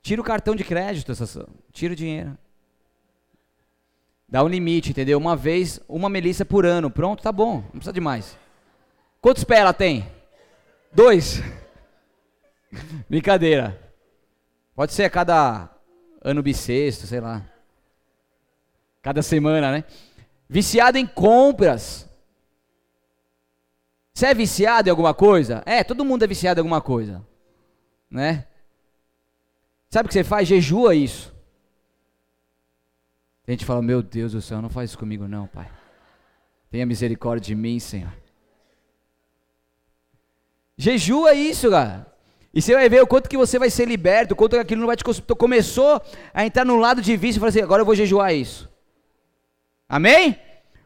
[0.02, 1.12] Tira o cartão de crédito,
[1.72, 2.36] tira o dinheiro.
[4.28, 5.18] Dá um limite, entendeu?
[5.18, 6.90] Uma vez, uma melissa por ano.
[6.90, 7.56] Pronto, tá bom.
[7.56, 8.38] Não precisa de mais.
[9.20, 10.08] Quantos pés ela tem?
[10.92, 11.42] Dois.
[13.10, 13.78] Brincadeira.
[14.74, 15.68] Pode ser a cada
[16.22, 17.44] ano bissexto, sei lá.
[19.02, 19.84] Cada semana, né?
[20.52, 22.10] Viciado em compras.
[24.12, 25.62] Você é viciado em alguma coisa?
[25.64, 27.24] É, todo mundo é viciado em alguma coisa.
[28.10, 28.48] Né?
[29.88, 30.48] Sabe o que você faz?
[30.48, 31.32] Jejua isso.
[33.46, 35.70] A gente fala, meu Deus do céu, não faz isso comigo não, pai.
[36.68, 38.12] Tenha misericórdia de mim, Senhor.
[40.76, 42.12] Jejua isso, cara.
[42.52, 44.80] E você vai ver o quanto que você vai ser liberto, o quanto que aquilo
[44.80, 45.04] não vai te...
[45.38, 46.02] Começou
[46.34, 48.69] a entrar no lado de vício e falou assim, agora eu vou jejuar isso.
[49.90, 50.38] Amém?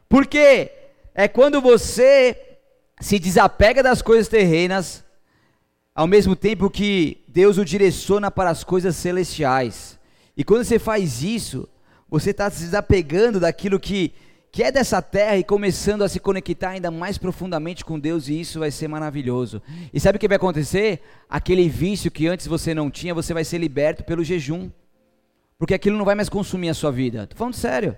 [0.09, 0.71] Porque
[1.13, 2.35] é quando você
[2.99, 5.05] se desapega das coisas terrenas,
[5.93, 9.99] ao mesmo tempo que Deus o direciona para as coisas celestiais.
[10.35, 11.69] E quando você faz isso,
[12.09, 14.11] você está se desapegando daquilo que,
[14.51, 18.41] que é dessa terra e começando a se conectar ainda mais profundamente com Deus, e
[18.41, 19.61] isso vai ser maravilhoso.
[19.93, 21.01] E sabe o que vai acontecer?
[21.29, 24.71] Aquele vício que antes você não tinha, você vai ser liberto pelo jejum.
[25.59, 27.23] Porque aquilo não vai mais consumir a sua vida.
[27.23, 27.95] Estou falando sério.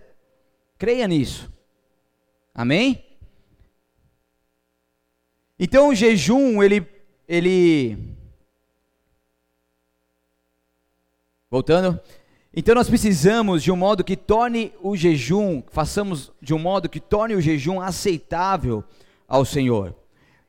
[0.77, 1.51] Creia nisso.
[2.53, 3.03] Amém?
[5.59, 6.85] Então o jejum, ele,
[7.27, 7.97] ele.
[11.49, 11.99] Voltando.
[12.53, 16.99] Então nós precisamos de um modo que torne o jejum, façamos de um modo que
[16.99, 18.83] torne o jejum aceitável
[19.27, 19.95] ao Senhor.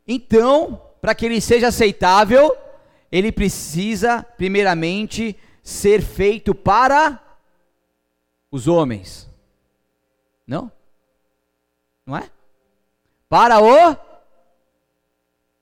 [0.06, 2.56] Então, para que ele seja aceitável,
[3.12, 7.22] ele precisa, primeiramente, ser feito para
[8.50, 9.27] os homens.
[10.48, 10.72] Não?
[12.06, 12.30] Não é?
[13.28, 13.94] Para o.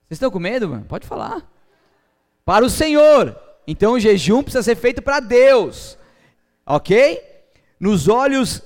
[0.07, 0.85] Vocês estão com medo, mano?
[0.85, 1.45] Pode falar.
[2.45, 3.37] Para o Senhor.
[3.67, 5.97] Então o jejum precisa ser feito para Deus.
[6.65, 7.21] Ok?
[7.77, 8.63] Nos olhos,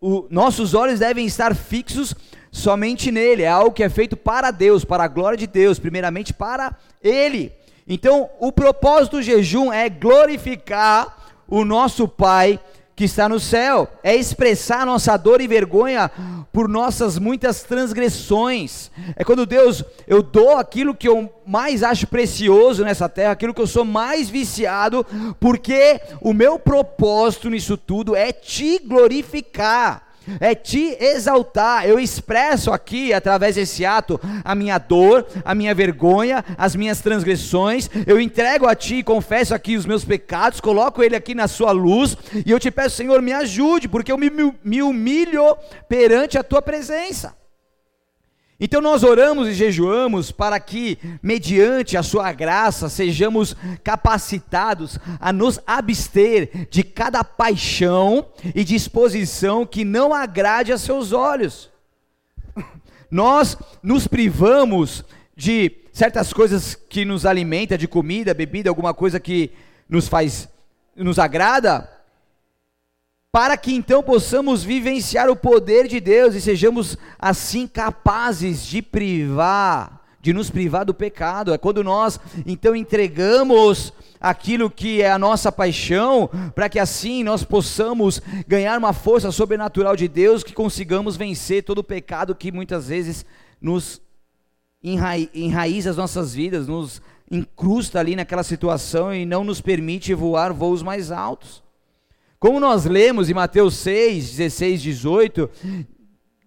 [0.00, 2.16] o, nossos olhos devem estar fixos
[2.50, 3.44] somente nele.
[3.44, 7.52] É algo que é feito para Deus, para a glória de Deus, primeiramente para Ele.
[7.86, 12.58] Então, o propósito do jejum é glorificar o nosso Pai
[13.00, 16.10] que está no céu, é expressar nossa dor e vergonha
[16.52, 18.90] por nossas muitas transgressões.
[19.16, 23.60] É quando Deus, eu dou aquilo que eu mais acho precioso nessa terra, aquilo que
[23.62, 25.06] eu sou mais viciado,
[25.40, 31.86] porque o meu propósito nisso tudo é te glorificar é te exaltar.
[31.86, 37.88] Eu expresso aqui, através desse ato, a minha dor, a minha vergonha, as minhas transgressões.
[38.06, 42.16] Eu entrego a ti, confesso aqui os meus pecados, coloco ele aqui na sua luz
[42.44, 44.30] e eu te peço, Senhor, me ajude, porque eu me,
[44.62, 45.56] me humilho
[45.88, 47.39] perante a tua presença.
[48.60, 55.58] Então nós oramos e jejuamos para que, mediante a Sua graça, sejamos capacitados a nos
[55.66, 61.70] abster de cada paixão e disposição que não agrade a Seus olhos.
[63.10, 69.50] Nós nos privamos de certas coisas que nos alimenta, de comida, bebida, alguma coisa que
[69.88, 70.48] nos faz,
[70.94, 71.90] nos agrada,
[73.32, 80.02] para que então possamos vivenciar o poder de Deus e sejamos assim capazes de privar,
[80.20, 81.54] de nos privar do pecado.
[81.54, 87.44] É quando nós então entregamos aquilo que é a nossa paixão, para que assim nós
[87.44, 92.88] possamos ganhar uma força sobrenatural de Deus, que consigamos vencer todo o pecado que muitas
[92.88, 93.24] vezes
[93.60, 94.02] nos
[94.82, 100.82] enraiza as nossas vidas, nos incrusta ali naquela situação e não nos permite voar voos
[100.82, 101.62] mais altos.
[102.40, 105.50] Como nós lemos em Mateus 6, 16, 18,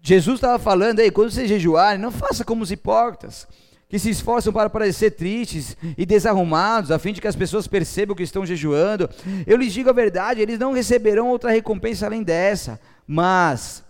[0.01, 3.47] Jesus estava falando aí, quando vocês jejuarem, não faça como os hipócritas,
[3.87, 8.15] que se esforçam para parecer tristes e desarrumados, a fim de que as pessoas percebam
[8.15, 9.07] que estão jejuando.
[9.45, 12.79] Eu lhes digo a verdade, eles não receberão outra recompensa além dessa.
[13.05, 13.83] Mas,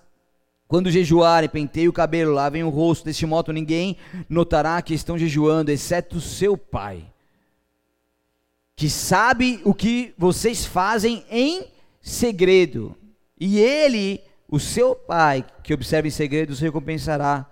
[0.68, 3.96] quando jejuarem, penteiem o cabelo, lavem o rosto, deste modo ninguém
[4.28, 7.06] notará que estão jejuando, exceto seu pai,
[8.76, 11.72] que sabe o que vocês fazem em
[12.04, 12.96] segredo.
[13.40, 17.48] E ele, o seu pai, que observa em segredo, os recompensará.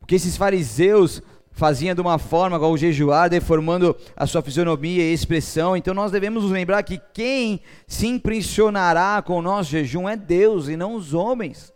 [0.00, 5.76] Porque esses fariseus faziam de uma forma ao jejuar, deformando a sua fisionomia e expressão.
[5.76, 10.68] Então nós devemos nos lembrar que quem se impressionará com o nosso jejum é Deus
[10.68, 11.72] e não os homens.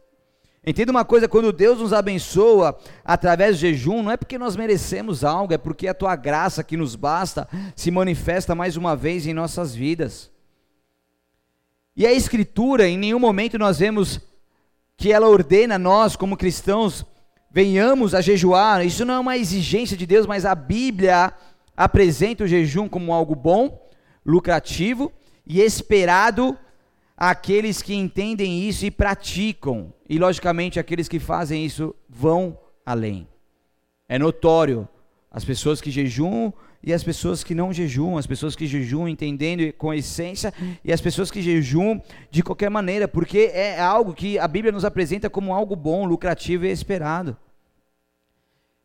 [0.66, 5.22] Entenda uma coisa, quando Deus nos abençoa através do jejum, não é porque nós merecemos
[5.22, 9.34] algo, é porque a tua graça que nos basta se manifesta mais uma vez em
[9.34, 10.33] nossas vidas.
[11.96, 14.20] E a Escritura, em nenhum momento nós vemos
[14.96, 17.04] que ela ordena nós, como cristãos,
[17.50, 18.84] venhamos a jejuar.
[18.84, 21.32] Isso não é uma exigência de Deus, mas a Bíblia
[21.76, 23.80] apresenta o jejum como algo bom,
[24.26, 25.12] lucrativo
[25.46, 26.58] e esperado
[27.16, 29.92] àqueles que entendem isso e praticam.
[30.08, 33.28] E, logicamente, aqueles que fazem isso vão além.
[34.08, 34.88] É notório.
[35.30, 36.52] As pessoas que jejuam
[36.86, 40.52] e as pessoas que não jejuam, as pessoas que jejuam entendendo com essência
[40.84, 44.84] e as pessoas que jejuam de qualquer maneira, porque é algo que a Bíblia nos
[44.84, 47.36] apresenta como algo bom, lucrativo e esperado.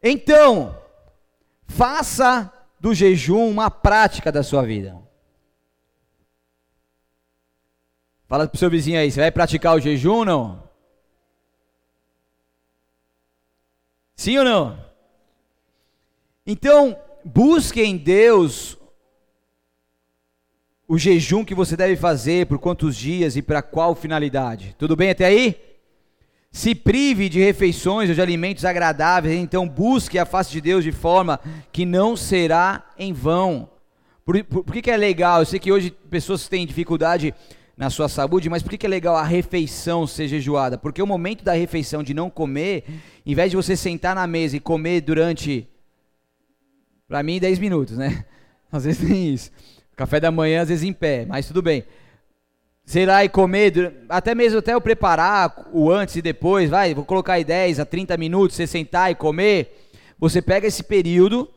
[0.01, 0.79] Então,
[1.67, 4.97] faça do jejum uma prática da sua vida.
[8.27, 10.69] Fala para o seu vizinho aí, você vai praticar o jejum ou não?
[14.15, 14.89] Sim ou não?
[16.45, 18.77] Então, busque em Deus
[20.87, 24.75] o jejum que você deve fazer, por quantos dias e para qual finalidade.
[24.77, 25.55] Tudo bem até aí?
[26.51, 30.91] Se prive de refeições ou de alimentos agradáveis, então busque a face de Deus de
[30.91, 31.39] forma
[31.71, 33.69] que não será em vão.
[34.25, 35.41] Por, por, por que, que, é legal?
[35.41, 37.35] Eu sei que hoje pessoas têm dificuldade
[37.77, 40.75] na sua saúde, mas por que, que é legal a refeição ser jejuada?
[40.75, 42.83] Porque o momento da refeição de não comer,
[43.23, 45.68] em vez de você sentar na mesa e comer durante
[47.09, 48.23] para mim, 10 minutos, né?
[48.71, 49.51] Às vezes tem isso.
[49.95, 51.83] Café da manhã, às vezes em pé, mas tudo bem.
[52.85, 57.03] Sei lá, e comer, até mesmo até eu preparar o antes e depois, vai, vou
[57.03, 59.89] colocar aí 10 a 30 minutos, você sentar e comer.
[60.17, 61.49] Você pega esse período,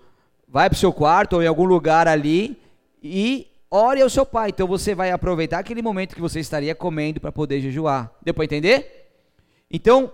[0.48, 2.58] vai para o seu quarto ou em algum lugar ali
[3.00, 4.48] e ore ao seu pai.
[4.48, 8.10] Então você vai aproveitar aquele momento que você estaria comendo para poder jejuar.
[8.22, 9.10] Deu para entender?
[9.70, 10.12] Então,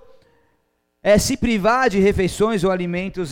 [1.08, 3.30] é se privar de refeições ou alimentos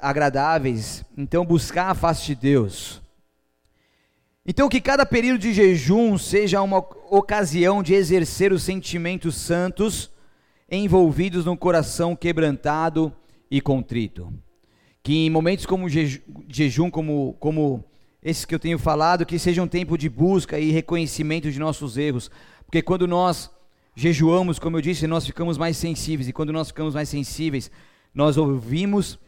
[0.00, 3.02] agradáveis, então buscar a face de Deus.
[4.46, 6.78] Então que cada período de jejum seja uma
[7.10, 10.10] ocasião de exercer os sentimentos santos
[10.70, 13.12] envolvidos no coração quebrantado
[13.50, 14.32] e contrito.
[15.02, 17.84] Que em momentos como jejum, como, como
[18.22, 21.98] esses que eu tenho falado, que seja um tempo de busca e reconhecimento de nossos
[21.98, 22.30] erros.
[22.64, 23.50] Porque quando nós
[23.94, 27.70] jejuamos, como eu disse, nós ficamos mais sensíveis, e quando nós ficamos mais sensíveis,
[28.14, 29.18] nós ouvimos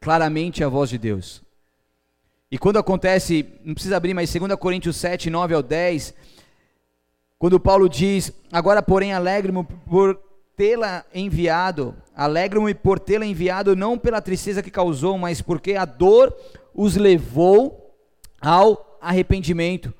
[0.00, 1.42] claramente a voz de Deus.
[2.50, 6.14] E quando acontece, não precisa abrir, mas 2 Coríntios 7, 9 ao 10,
[7.38, 10.20] Quando Paulo diz: Agora, porém, alegro-me por
[10.56, 16.32] tê-la enviado, alegro-me por tê-la enviado, não pela tristeza que causou, mas porque a dor
[16.74, 17.96] os levou
[18.40, 19.92] ao arrependimento.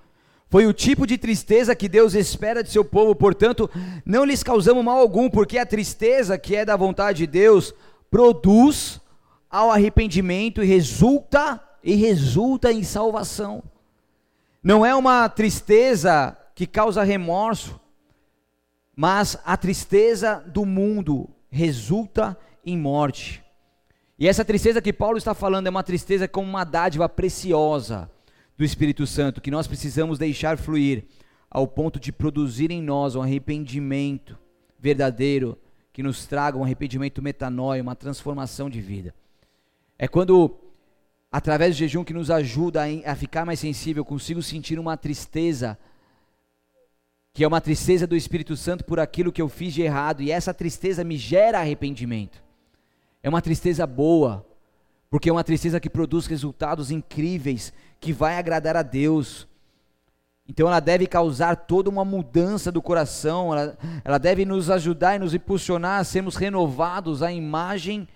[0.53, 3.71] Foi o tipo de tristeza que Deus espera de seu povo, portanto,
[4.05, 7.73] não lhes causamos mal algum, porque a tristeza que é da vontade de Deus
[8.11, 9.01] produz
[9.49, 13.63] ao arrependimento e resulta e resulta em salvação.
[14.63, 17.81] Não é uma tristeza que causa remorso,
[18.95, 23.43] mas a tristeza do mundo resulta em morte.
[24.19, 28.11] E essa tristeza que Paulo está falando é uma tristeza como uma dádiva preciosa
[28.57, 31.05] do Espírito Santo que nós precisamos deixar fluir
[31.51, 34.39] ao ponto de produzir em nós um arrependimento
[34.79, 35.59] verdadeiro
[35.93, 39.15] que nos traga um arrependimento metanoia, uma transformação de vida.
[39.99, 40.59] É quando
[41.31, 45.79] através do jejum que nos ajuda a, ficar mais sensível, consigo sentir uma tristeza
[47.33, 50.31] que é uma tristeza do Espírito Santo por aquilo que eu fiz de errado, e
[50.31, 52.45] essa tristeza me gera arrependimento.
[53.23, 54.47] É uma tristeza boa,
[55.09, 57.73] porque é uma tristeza que produz resultados incríveis,
[58.03, 59.47] que vai agradar a Deus.
[60.47, 65.19] Então ela deve causar toda uma mudança do coração, ela, ela deve nos ajudar e
[65.21, 68.09] nos impulsionar a sermos renovados à imagem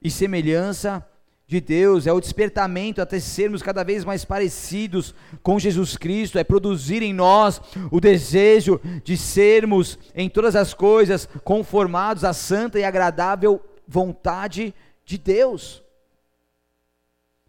[0.00, 1.04] e semelhança
[1.44, 6.44] de Deus, é o despertamento até sermos cada vez mais parecidos com Jesus Cristo, é
[6.44, 7.60] produzir em nós
[7.90, 14.72] o desejo de sermos em todas as coisas conformados à santa e agradável vontade
[15.04, 15.85] de Deus.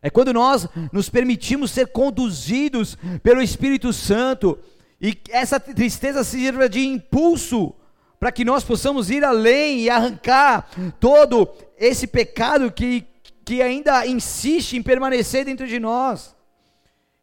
[0.02, 4.58] É quando nós nos permitimos ser conduzidos pelo Espírito Santo
[5.02, 7.74] e essa tristeza sirva de impulso
[8.20, 10.70] para que nós possamos ir além e arrancar
[11.00, 13.06] todo esse pecado que
[13.48, 16.36] que ainda insiste em permanecer dentro de nós.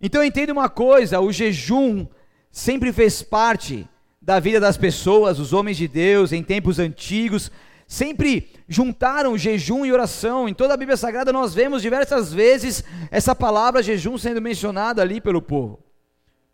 [0.01, 2.07] Então entenda uma coisa: o jejum
[2.51, 3.87] sempre fez parte
[4.23, 7.53] da vida das pessoas, os homens de Deus, em tempos antigos,
[7.95, 10.49] sempre juntaram jejum e oração.
[10.49, 15.21] Em toda a Bíblia Sagrada nós vemos diversas vezes essa palavra jejum sendo mencionada ali
[15.21, 15.79] pelo povo,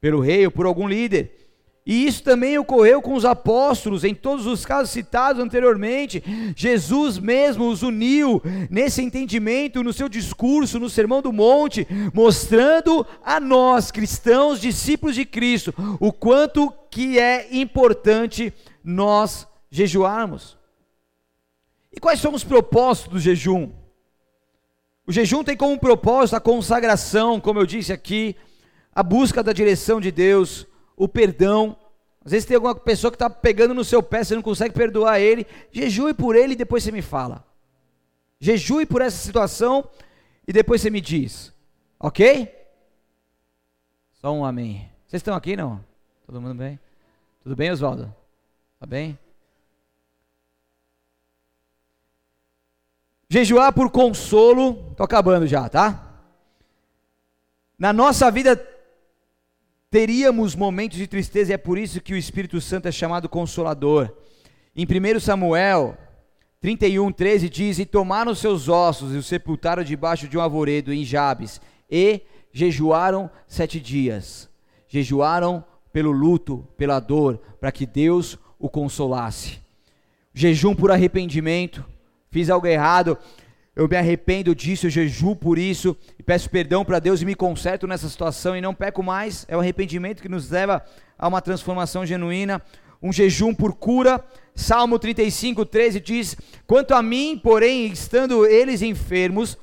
[0.00, 1.40] pelo rei ou por algum líder.
[1.86, 6.22] E isso também ocorreu com os apóstolos, em todos os casos citados anteriormente.
[6.54, 13.40] Jesus mesmo os uniu nesse entendimento, no seu discurso, no Sermão do Monte, mostrando a
[13.40, 18.52] nós, cristãos, discípulos de Cristo, o quanto que é importante
[18.84, 20.59] nós jejuarmos.
[21.92, 23.72] E quais são os propósitos do jejum?
[25.06, 28.36] O jejum tem como propósito a consagração, como eu disse aqui,
[28.94, 30.66] a busca da direção de Deus,
[30.96, 31.76] o perdão.
[32.24, 35.18] Às vezes tem alguma pessoa que está pegando no seu pé, você não consegue perdoar
[35.20, 35.46] ele.
[35.72, 37.44] Jejue por ele e depois você me fala.
[38.38, 39.88] Jejue por essa situação
[40.46, 41.52] e depois você me diz.
[41.98, 42.54] Ok?
[44.20, 44.88] Só um amém.
[45.06, 45.84] Vocês estão aqui não?
[46.26, 46.78] Todo mundo bem?
[47.42, 48.14] Tudo bem, Oswaldo?
[48.78, 49.18] Tá bem?
[53.32, 56.20] Jejuar por consolo, tô acabando já, tá?
[57.78, 58.60] Na nossa vida
[59.88, 64.12] teríamos momentos de tristeza e é por isso que o Espírito Santo é chamado consolador.
[64.74, 65.96] Em 1 Samuel
[66.60, 71.04] 31, 13 diz: E tomaram seus ossos e os sepultaram debaixo de um arvoredo em
[71.04, 72.22] Jabes, e
[72.52, 74.50] jejuaram sete dias.
[74.88, 79.60] Jejuaram pelo luto, pela dor, para que Deus o consolasse.
[80.34, 81.84] Jejum por arrependimento,
[82.30, 83.18] fiz algo errado,
[83.74, 87.34] eu me arrependo disso, eu jejuo por isso e peço perdão para Deus e me
[87.34, 89.46] conserto nessa situação e não peco mais.
[89.48, 90.84] É o arrependimento que nos leva
[91.18, 92.60] a uma transformação genuína.
[93.02, 94.22] Um jejum por cura.
[94.54, 99.56] Salmo 35, 13 diz: Quanto a mim, porém, estando eles enfermos,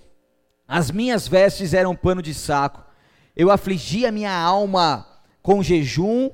[0.67, 2.83] as minhas vestes eram pano de saco.
[3.35, 5.05] Eu afligi a minha alma
[5.43, 6.31] com jejum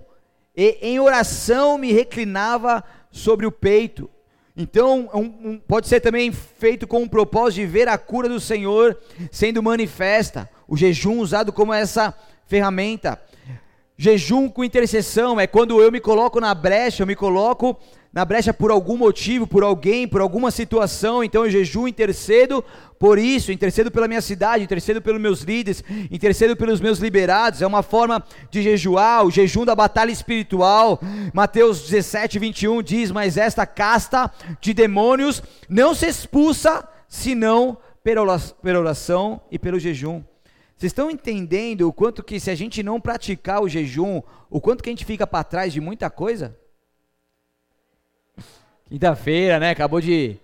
[0.56, 4.10] e em oração me reclinava sobre o peito.
[4.56, 8.40] Então, um, um, pode ser também feito com o propósito de ver a cura do
[8.40, 8.98] Senhor
[9.32, 10.50] sendo manifesta.
[10.68, 12.14] O jejum usado como essa
[12.46, 13.20] ferramenta.
[13.98, 17.78] Jejum com intercessão é quando eu me coloco na brecha, eu me coloco
[18.14, 22.64] na brecha por algum motivo, por alguém, por alguma situação, então eu jejum, intercedo
[23.00, 27.68] por isso, intercedo pela minha cidade, intercedo pelos meus líderes, intercedo pelos meus liberados, é
[27.68, 31.00] uma forma de jejuar, o jejum da batalha espiritual.
[31.34, 34.32] Mateus 17, 21 diz: Mas esta casta
[34.62, 38.22] de demônios não se expulsa senão pela
[38.80, 40.24] oração e pelo jejum.
[40.84, 44.84] Vocês estão entendendo o quanto que se a gente não praticar o jejum, o quanto
[44.84, 46.60] que a gente fica para trás de muita coisa?
[48.90, 49.70] Quinta-feira, né?
[49.70, 50.38] Acabou de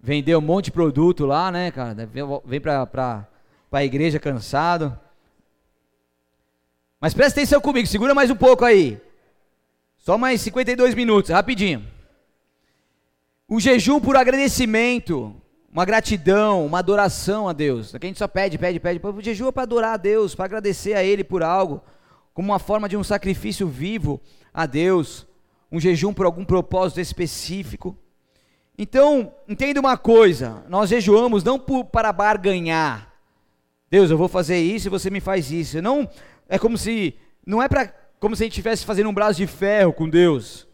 [0.00, 2.08] vender um monte de produto lá, né, cara?
[2.46, 4.98] Vem pra, pra igreja cansado.
[6.98, 8.98] Mas presta atenção comigo, segura mais um pouco aí.
[9.98, 11.86] Só mais 52 minutos, rapidinho.
[13.46, 15.36] Um jejum por agradecimento,
[15.76, 17.94] uma gratidão, uma adoração a Deus.
[17.94, 18.98] Aqui a gente só pede, pede, pede.
[19.06, 21.82] O jejum é para adorar a Deus, para agradecer a Ele por algo,
[22.32, 24.18] como uma forma de um sacrifício vivo
[24.54, 25.26] a Deus.
[25.70, 27.94] Um jejum por algum propósito específico.
[28.78, 33.12] Então, entenda uma coisa: nós jejuamos não por, para barganhar.
[33.90, 35.82] Deus, eu vou fazer isso e você me faz isso.
[35.82, 36.08] Não
[36.48, 39.46] é como se não é para como se a gente estivesse fazendo um braço de
[39.46, 40.66] ferro com Deus.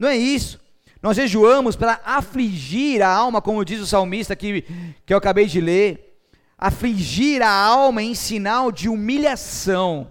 [0.00, 0.58] Não é isso.
[1.06, 4.62] Nós jejuamos para afligir a alma, como diz o salmista que,
[5.06, 6.18] que eu acabei de ler.
[6.58, 10.10] Afligir a alma em sinal de humilhação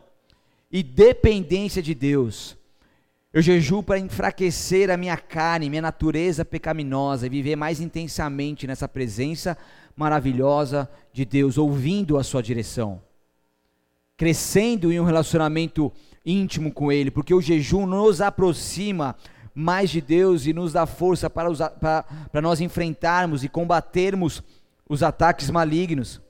[0.71, 2.57] e dependência de Deus.
[3.33, 8.87] Eu jejuo para enfraquecer a minha carne, minha natureza pecaminosa e viver mais intensamente nessa
[8.87, 9.57] presença
[9.97, 13.01] maravilhosa de Deus, ouvindo a sua direção.
[14.15, 15.91] Crescendo em um relacionamento
[16.25, 19.13] íntimo com Ele, porque o jejum nos aproxima
[19.55, 24.43] mais de Deus e nos dá força para, para, para nós enfrentarmos e combatermos
[24.87, 26.21] os ataques malignos.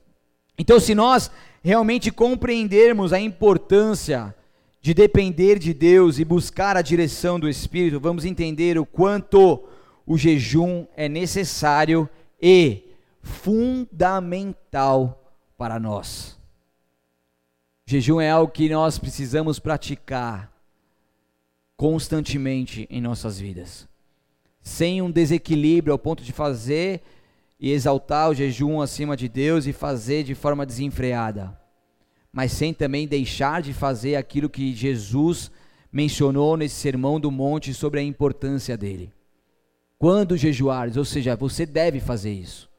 [0.58, 1.32] Então, se nós
[1.64, 4.34] realmente compreendermos a importância
[4.80, 9.64] de depender de Deus e buscar a direção do Espírito, vamos entender o quanto
[10.06, 12.08] o jejum é necessário
[12.40, 12.84] e
[13.24, 16.38] fundamental para nós.
[17.88, 20.55] Jejum é algo que nós precisamos praticar
[21.78, 23.88] constantemente em nossas vidas.
[24.62, 27.02] Sem um desequilíbrio ao ponto de fazer
[27.60, 31.60] e exaltar o jejum acima de Deus e fazer de forma desenfreada.
[32.32, 35.52] Mas sem também deixar de fazer aquilo que Jesus
[35.92, 39.14] mencionou nesse sermão do monte sobre a importância dele.
[39.98, 42.70] Quando jejuares, ou seja, você deve fazer isso.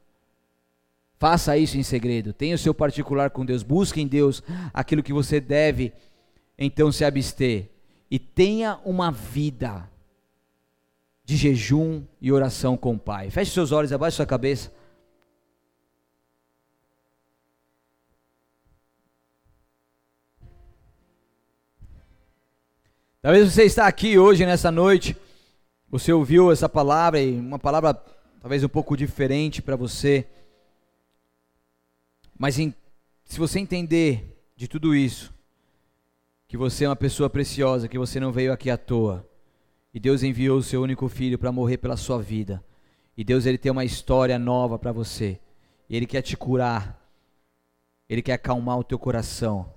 [1.18, 2.34] Faça isso em segredo.
[2.34, 3.62] Tenha o seu particular com Deus.
[3.62, 4.42] Busque em Deus
[4.74, 5.92] aquilo que você deve
[6.58, 7.70] então se abster.
[8.10, 9.90] E tenha uma vida
[11.24, 13.30] de jejum e oração com o Pai.
[13.30, 14.72] Feche seus olhos, abaixe sua cabeça.
[23.20, 25.16] Talvez você está aqui hoje, nessa noite,
[25.90, 27.92] você ouviu essa palavra e uma palavra
[28.40, 30.24] talvez um pouco diferente para você.
[32.38, 32.72] Mas em,
[33.24, 35.34] se você entender de tudo isso,
[36.48, 39.28] que você é uma pessoa preciosa, que você não veio aqui à toa,
[39.92, 42.64] e Deus enviou o seu único filho para morrer pela sua vida,
[43.16, 45.40] e Deus ele tem uma história nova para você,
[45.88, 47.02] e ele quer te curar,
[48.08, 49.72] ele quer acalmar o teu coração,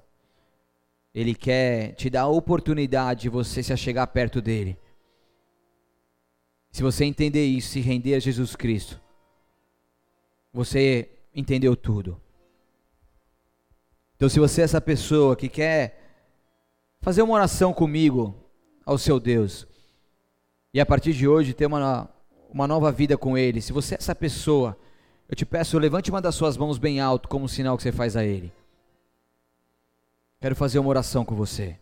[1.14, 4.78] ele quer te dar a oportunidade de você se achegar perto dele.
[6.72, 9.02] Se você entender isso, se render a Jesus Cristo,
[10.54, 12.22] você entendeu tudo.
[14.16, 15.99] Então, se você é essa pessoa que quer
[17.02, 18.36] fazer uma oração comigo
[18.86, 19.68] ao seu Deus,
[20.74, 22.10] e a partir de hoje ter uma,
[22.50, 24.78] uma nova vida com Ele, se você é essa pessoa,
[25.28, 27.92] eu te peço, levante uma das suas mãos bem alto, como um sinal que você
[27.92, 28.52] faz a Ele.
[30.40, 31.78] Quero fazer uma oração com você.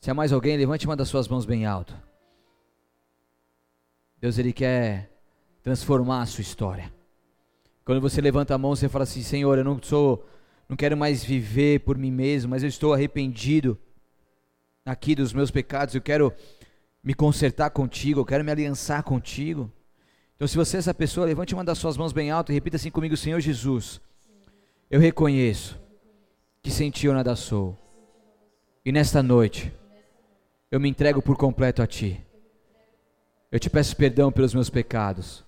[0.00, 1.96] Se há mais alguém, levante uma das suas mãos bem alto.
[4.20, 5.10] Deus, Ele quer
[5.62, 6.92] transformar a sua história.
[7.84, 10.26] Quando você levanta a mão, você fala assim: Senhor, eu não sou,
[10.68, 13.78] não quero mais viver por mim mesmo, mas eu estou arrependido
[14.84, 15.94] aqui dos meus pecados.
[15.94, 16.32] Eu quero
[17.02, 19.72] me consertar contigo, eu quero me aliançar contigo.
[20.36, 22.76] Então, se você é essa pessoa, levante uma das suas mãos bem alto e repita
[22.76, 23.98] assim comigo: Senhor Jesus,
[24.90, 25.80] eu reconheço
[26.62, 27.76] que sem ti eu nada sou.
[28.84, 29.72] E nesta noite,
[30.70, 32.22] eu me entrego por completo a ti.
[33.50, 35.42] Eu te peço perdão pelos meus pecados.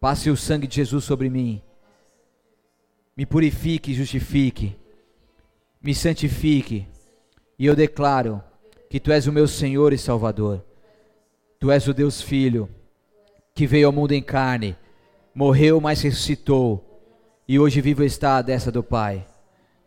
[0.00, 1.62] Passe o sangue de Jesus sobre mim
[3.18, 4.76] me purifique justifique,
[5.82, 6.86] me santifique,
[7.58, 8.40] e eu declaro
[8.88, 10.64] que Tu és o meu Senhor e Salvador.
[11.58, 12.68] Tu és o Deus Filho,
[13.52, 14.76] que veio ao mundo em carne,
[15.34, 17.02] morreu, mas ressuscitou,
[17.48, 19.26] e hoje vivo está a destra do Pai.